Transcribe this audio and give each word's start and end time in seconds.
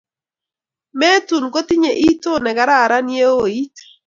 metuun 0.99 1.45
kotinyei 1.55 1.99
iton 2.09 2.41
nekararan 2.45 3.07
yeoit 3.17 3.75